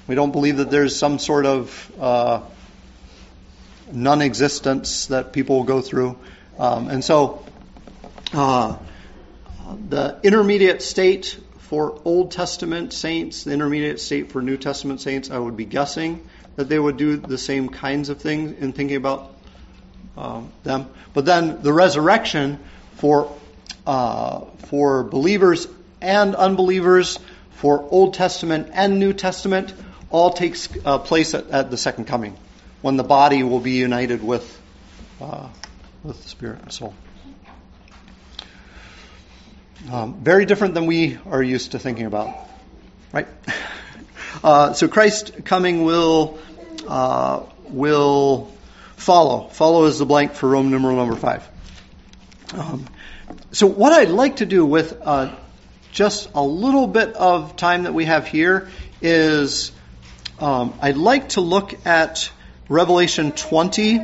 [0.07, 2.41] We don't believe that there's some sort of uh,
[3.91, 6.17] non existence that people will go through.
[6.59, 7.43] Um, and so,
[8.33, 8.77] uh,
[9.87, 15.39] the intermediate state for Old Testament saints, the intermediate state for New Testament saints, I
[15.39, 19.33] would be guessing that they would do the same kinds of things in thinking about
[20.17, 20.87] um, them.
[21.13, 22.59] But then the resurrection
[22.95, 23.33] for
[23.87, 25.67] uh, for believers
[26.01, 27.17] and unbelievers,
[27.51, 29.73] for Old Testament and New Testament,
[30.09, 32.35] all takes uh, place at, at, the second coming,
[32.81, 34.61] when the body will be united with
[35.21, 35.47] uh,
[36.03, 36.93] with the spirit and soul.
[39.91, 42.35] Um, very different than we are used to thinking about,
[43.11, 43.27] right?
[44.43, 46.37] Uh, so Christ coming will
[46.87, 48.51] uh, will
[48.95, 49.47] follow.
[49.47, 51.45] Follow is the blank for Roman numeral number five.
[52.53, 52.87] Um,
[53.51, 55.35] so what I'd like to do with uh,
[55.91, 58.69] just a little bit of time that we have here
[59.01, 59.71] is
[60.39, 62.31] um, I'd like to look at
[62.69, 63.97] Revelation 20,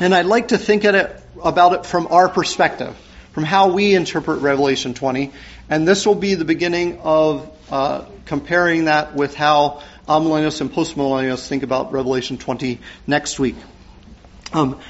[0.00, 2.96] and I'd like to think at it about it from our perspective
[3.32, 5.32] from how we interpret Revelation 20.
[5.68, 11.46] And this will be the beginning of uh, comparing that with how amillennialists and postmillennialists
[11.46, 13.54] think about Revelation 20 next week.
[14.52, 14.80] Um,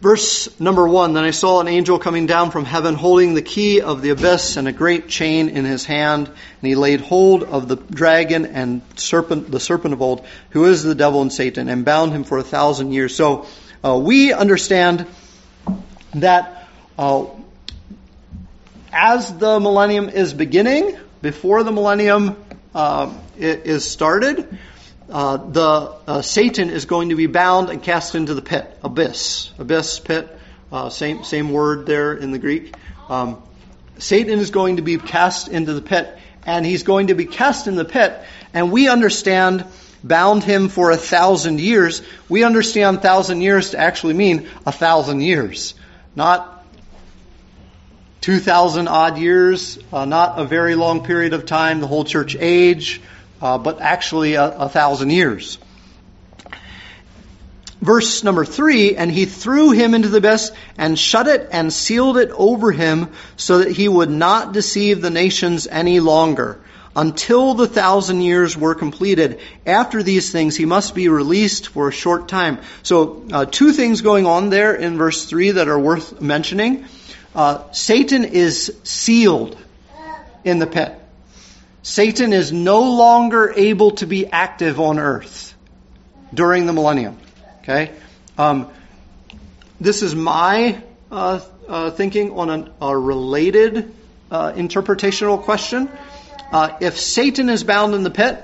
[0.00, 3.80] verse number one Then I saw an angel coming down from heaven holding the key
[3.80, 6.28] of the abyss and a great chain in his hand.
[6.28, 6.36] And
[6.68, 10.94] he laid hold of the dragon and serpent, the serpent of old, who is the
[10.94, 13.16] devil and Satan, and bound him for a thousand years.
[13.16, 13.46] So
[13.86, 15.06] uh, we understand
[16.14, 16.66] that
[16.98, 17.26] uh,
[18.92, 22.36] as the millennium is beginning, before the millennium
[22.74, 24.58] uh, is started,
[25.08, 29.52] uh, the uh, Satan is going to be bound and cast into the pit, abyss,
[29.56, 30.36] abyss, pit,
[30.72, 32.74] uh, same same word there in the Greek.
[33.08, 33.40] Um,
[33.98, 37.68] Satan is going to be cast into the pit, and he's going to be cast
[37.68, 38.20] in the pit,
[38.52, 39.64] and we understand
[40.02, 42.02] bound him for a thousand years.
[42.28, 45.74] We understand thousand years to actually mean a thousand years,
[46.14, 46.56] not
[48.22, 53.00] 2,000 odd years, uh, not a very long period of time, the whole church age,
[53.40, 55.58] uh, but actually a, a thousand years.
[57.80, 62.16] Verse number three, and he threw him into the abyss and shut it and sealed
[62.16, 66.58] it over him so that he would not deceive the nations any longer
[66.96, 69.38] until the thousand years were completed.
[69.66, 72.58] After these things, he must be released for a short time.
[72.82, 76.86] So, uh, two things going on there in verse 3 that are worth mentioning.
[77.34, 79.58] Uh, Satan is sealed
[80.42, 80.94] in the pit.
[81.82, 85.54] Satan is no longer able to be active on earth
[86.32, 87.18] during the millennium.
[87.60, 87.92] Okay?
[88.38, 88.68] Um,
[89.80, 90.82] this is my
[91.12, 93.94] uh, uh, thinking on an, a related
[94.30, 95.90] uh, interpretational question.
[96.56, 98.42] Uh, if Satan is bound in the pit,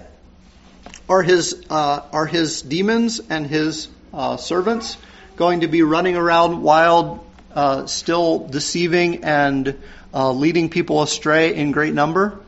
[1.09, 3.89] are his, uh, are his demons and his
[4.37, 4.99] servants
[5.37, 9.81] going to be running around wild uh, still deceiving and
[10.13, 12.39] uh, leading people astray in great number?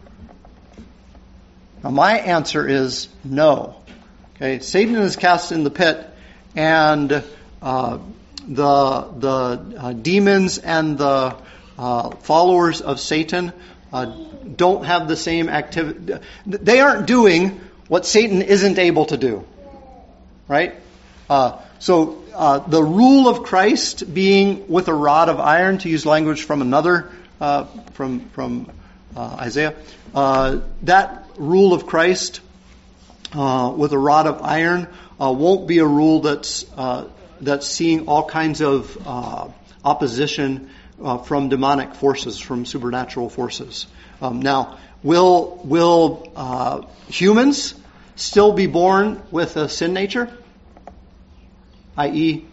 [1.82, 3.76] Now, my answer is no.
[4.36, 6.06] Okay, Satan is cast in the pit,
[6.54, 7.24] and
[7.62, 7.98] uh,
[8.46, 11.34] the the uh, demons and the
[11.78, 13.54] uh, followers of Satan
[13.94, 14.06] uh,
[14.56, 16.14] don't have the same activity.
[16.44, 19.46] They aren't doing what Satan isn't able to do,
[20.48, 20.74] right?
[21.78, 26.42] so uh, the rule of Christ being with a rod of iron, to use language
[26.42, 27.10] from another,
[27.40, 28.70] uh, from, from
[29.14, 29.74] uh, Isaiah,
[30.14, 32.40] uh, that rule of Christ
[33.32, 34.88] uh, with a rod of iron
[35.18, 36.64] won't be a rule that's,
[37.40, 38.98] that's seeing all kinds of
[39.84, 40.70] opposition
[41.24, 43.86] from demonic forces, from supernatural forces.
[44.22, 47.74] Um, now, will, will humans
[48.16, 50.30] still be born with a sin nature?
[51.96, 52.44] i.e.,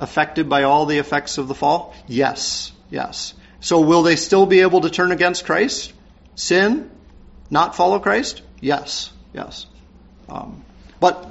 [0.00, 1.94] affected by all the effects of the fall?
[2.06, 3.34] Yes, yes.
[3.60, 5.92] So will they still be able to turn against Christ?
[6.34, 6.90] Sin?
[7.50, 8.42] Not follow Christ?
[8.60, 9.66] Yes, yes.
[10.28, 10.64] Um,
[11.00, 11.28] but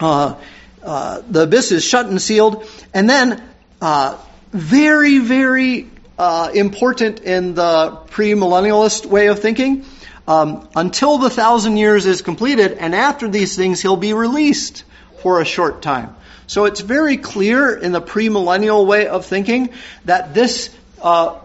[0.00, 0.36] uh,
[0.82, 2.66] uh, the abyss is shut and sealed.
[2.94, 3.42] And then,
[3.80, 4.18] uh,
[4.52, 5.88] very, very
[6.18, 9.84] uh, important in the premillennialist way of thinking,
[10.28, 14.84] um, until the thousand years is completed, and after these things, he'll be released
[15.22, 16.14] for a short time.
[16.46, 19.70] So it's very clear in the premillennial way of thinking
[20.04, 21.38] that this uh,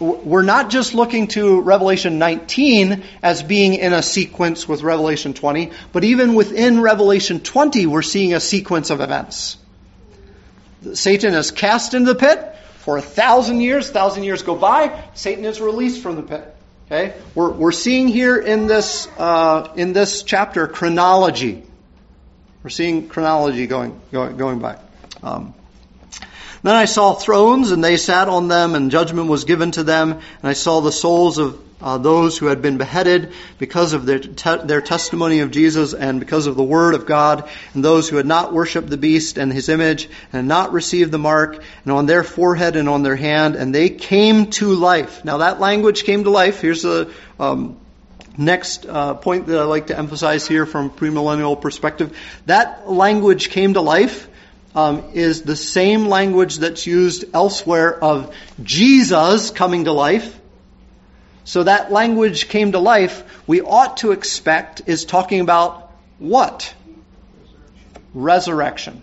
[0.00, 5.72] we're not just looking to Revelation 19 as being in a sequence with Revelation 20,
[5.92, 9.58] but even within Revelation 20, we're seeing a sequence of events.
[10.94, 13.90] Satan is cast into the pit for a thousand years.
[13.90, 15.04] Thousand years go by.
[15.14, 16.56] Satan is released from the pit.
[16.86, 21.62] Okay, we're, we're seeing here in this uh, in this chapter chronology.
[22.62, 24.78] We're seeing chronology going going, going by.
[25.22, 25.54] Um,
[26.62, 30.12] then I saw thrones, and they sat on them, and judgment was given to them.
[30.12, 34.18] And I saw the souls of uh, those who had been beheaded because of their,
[34.18, 38.16] te- their testimony of Jesus and because of the word of God, and those who
[38.16, 42.06] had not worshipped the beast and his image, and not received the mark, and on
[42.06, 45.24] their forehead and on their hand, and they came to life.
[45.24, 46.60] Now that language came to life.
[46.60, 47.80] Here's the um,
[48.36, 52.16] next uh, point that I like to emphasize here from premillennial perspective.
[52.46, 54.28] That language came to life
[54.74, 60.38] um, is the same language that's used elsewhere of Jesus coming to life.
[61.44, 66.72] So that language came to life, we ought to expect is talking about what?
[68.14, 69.02] Resurrection.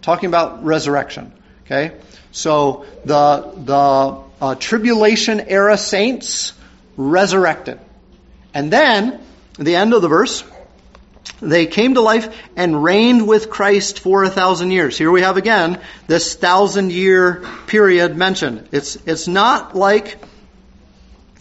[0.00, 1.32] Talking about resurrection.
[1.64, 1.92] Okay?
[2.32, 6.52] So the, the uh, tribulation era saints
[6.96, 7.80] resurrected.
[8.54, 9.20] And then,
[9.58, 10.42] the end of the verse,
[11.40, 14.96] they came to life and reigned with Christ for a thousand years.
[14.96, 18.68] Here we have again this thousand year period mentioned.
[18.72, 20.18] It's, it's not like,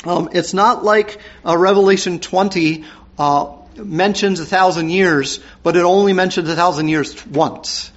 [0.04, 2.84] um, it's not like uh, Revelation 20
[3.18, 7.92] uh, mentions a thousand years, but it only mentions a thousand years once.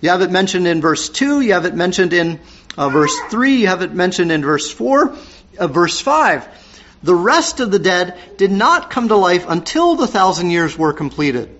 [0.00, 2.38] You have it mentioned in verse 2, you have it mentioned in
[2.76, 5.16] uh, verse 3, you have it mentioned in verse 4,
[5.58, 6.46] uh, verse 5.
[7.04, 10.94] The rest of the dead did not come to life until the thousand years were
[10.94, 11.54] completed.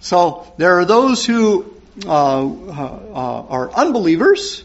[0.00, 1.72] So there are those who
[2.04, 4.64] uh, uh, are unbelievers,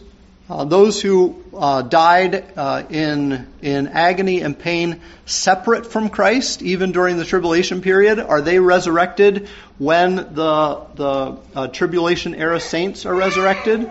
[0.49, 6.91] uh, those who uh, died uh, in in agony and pain, separate from Christ, even
[6.91, 8.19] during the tribulation period.
[8.19, 13.87] Are they resurrected when the the uh, tribulation era saints are resurrected?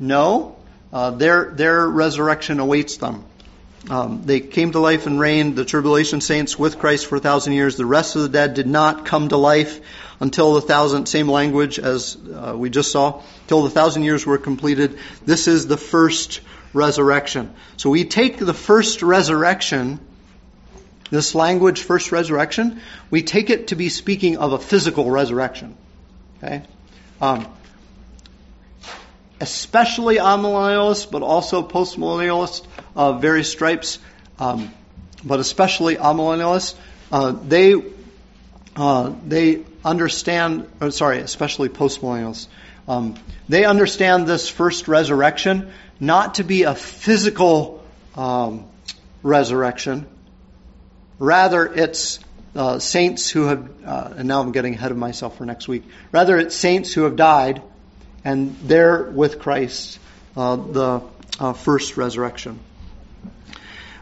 [0.00, 0.56] No,
[0.92, 3.24] their their resurrection awaits them.
[3.90, 7.52] Um, they came to life and reigned, the tribulation saints, with Christ for a thousand
[7.52, 7.76] years.
[7.76, 9.80] The rest of the dead did not come to life
[10.20, 14.38] until the thousand, same language as uh, we just saw, till the thousand years were
[14.38, 14.98] completed.
[15.26, 16.40] This is the first
[16.72, 17.54] resurrection.
[17.76, 20.00] So we take the first resurrection,
[21.10, 22.80] this language, first resurrection,
[23.10, 25.76] we take it to be speaking of a physical resurrection.
[26.38, 26.62] Okay?
[27.20, 27.46] Um,
[29.44, 32.64] especially amillennialists, but also postmillennialists
[32.96, 33.98] of various stripes,
[34.38, 34.72] um,
[35.22, 36.74] but especially amillennialists,
[37.12, 37.74] uh, they
[38.74, 40.66] uh, they understand.
[40.80, 42.46] Oh, sorry, especially postmillennials.
[42.88, 43.16] Um,
[43.46, 45.70] they understand this first resurrection
[46.00, 47.84] not to be a physical
[48.14, 48.64] um,
[49.22, 50.06] resurrection.
[51.18, 52.18] Rather, it's
[52.56, 55.84] uh, saints who have, uh, and now I'm getting ahead of myself for next week.
[56.12, 57.60] Rather, it's saints who have died
[58.24, 59.98] and there with Christ,
[60.36, 61.02] uh, the
[61.38, 62.58] uh, first resurrection.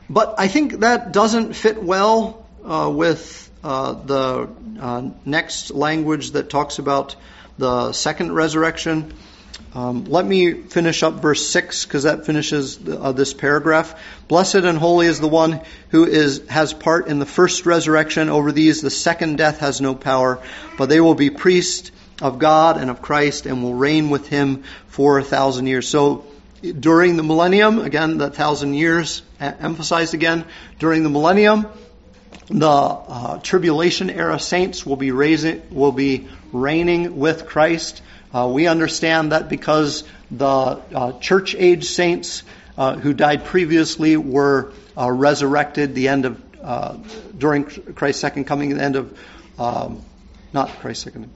[0.09, 4.49] But I think that doesn't fit well uh, with uh, the
[4.81, 7.16] uh, next language that talks about
[7.59, 9.14] the second resurrection.
[9.75, 13.99] Um, let me finish up verse 6 because that finishes uh, this paragraph.
[14.29, 18.29] Blessed and holy is the one who is, has part in the first resurrection.
[18.29, 20.41] Over these, the second death has no power,
[20.77, 21.91] but they will be priests
[22.23, 25.89] of God and of Christ and will reign with him for a thousand years.
[25.89, 26.25] So
[26.62, 30.45] during the millennium, again, the thousand years emphasized again,
[30.79, 31.66] during the millennium,
[32.49, 38.01] the uh, tribulation era saints will be raising, will be reigning with Christ.
[38.33, 42.45] Uh, we understand that because the uh, church age saints
[42.79, 46.97] uh, who died previously were uh, resurrected the end of uh,
[47.37, 49.18] during Christ's second coming, the end of
[49.59, 50.03] um,
[50.53, 51.29] not Christ's second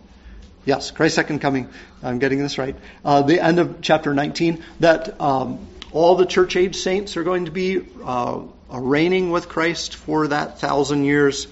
[0.66, 1.68] Yes, Christ's second coming.
[2.02, 2.74] I'm getting this right.
[3.04, 4.64] Uh, the end of chapter 19.
[4.80, 9.94] That um, all the church age saints are going to be uh, reigning with Christ
[9.94, 11.46] for that thousand years.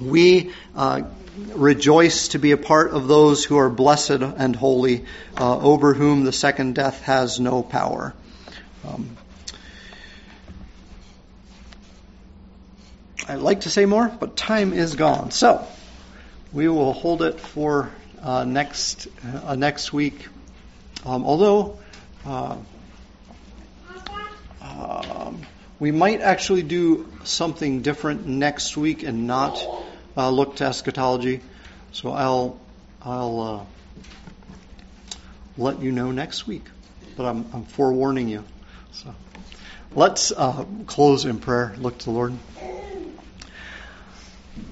[0.00, 1.02] We uh,
[1.48, 5.04] rejoice to be a part of those who are blessed and holy,
[5.36, 8.14] uh, over whom the second death has no power.
[8.86, 9.16] Um,
[13.28, 15.32] I'd like to say more, but time is gone.
[15.32, 15.66] So,
[16.52, 17.90] we will hold it for
[18.22, 19.08] uh, next
[19.44, 20.28] uh, next week.
[21.04, 21.78] Um, although
[22.24, 22.56] uh,
[24.60, 25.42] um,
[25.80, 29.66] we might actually do something different next week and not
[30.16, 31.40] uh, look to eschatology.
[31.90, 32.60] So I'll
[33.02, 33.64] I'll uh,
[35.58, 36.64] let you know next week.
[37.16, 38.44] But I'm, I'm forewarning you.
[38.92, 39.14] So
[39.94, 40.32] let's
[40.86, 41.74] close in prayer.
[41.78, 42.38] Look to the Lord.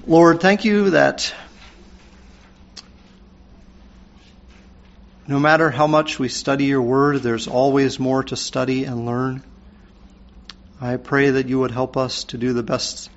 [0.07, 1.33] Lord, thank you that
[5.27, 9.43] no matter how much we study your word, there's always more to study and learn.
[10.79, 13.09] I pray that you would help us to do the best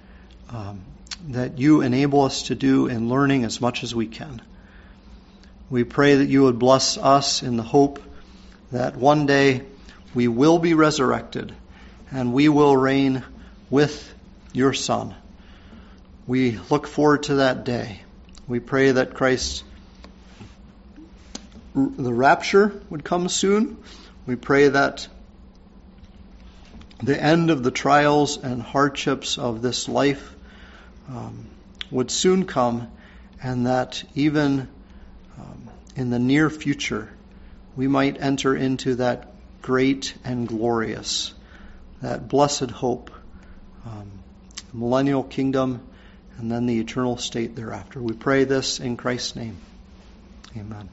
[0.50, 0.82] um,
[1.28, 4.42] that you enable us to do in learning as much as we can.
[5.70, 8.02] We pray that you would bless us in the hope
[8.70, 9.62] that one day
[10.14, 11.54] we will be resurrected
[12.12, 13.24] and we will reign
[13.70, 14.14] with
[14.52, 15.14] your Son.
[16.26, 18.02] We look forward to that day.
[18.46, 19.64] We pray that Christ,
[21.74, 23.78] the rapture would come soon.
[24.26, 25.08] We pray that
[27.02, 30.34] the end of the trials and hardships of this life
[31.08, 31.46] um,
[31.90, 32.90] would soon come,
[33.42, 34.68] and that even
[35.38, 37.10] um, in the near future,
[37.76, 41.34] we might enter into that great and glorious,
[42.00, 43.10] that blessed hope,
[43.84, 44.10] um,
[44.72, 45.80] millennial kingdom,
[46.38, 48.00] and then the eternal state thereafter.
[48.00, 49.56] We pray this in Christ's name.
[50.56, 50.88] Amen.